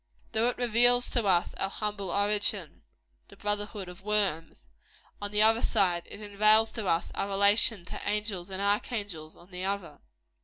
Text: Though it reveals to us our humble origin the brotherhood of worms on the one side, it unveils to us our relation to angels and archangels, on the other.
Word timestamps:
Though 0.31 0.47
it 0.49 0.57
reveals 0.57 1.11
to 1.11 1.23
us 1.27 1.53
our 1.59 1.69
humble 1.69 2.09
origin 2.09 2.81
the 3.27 3.35
brotherhood 3.37 3.87
of 3.87 4.01
worms 4.01 4.67
on 5.21 5.29
the 5.29 5.41
one 5.41 5.61
side, 5.61 6.07
it 6.07 6.21
unveils 6.21 6.71
to 6.71 6.87
us 6.87 7.11
our 7.13 7.27
relation 7.27 7.85
to 7.85 8.01
angels 8.09 8.49
and 8.49 8.63
archangels, 8.63 9.37
on 9.37 9.51
the 9.51 9.63
other. 9.63 9.99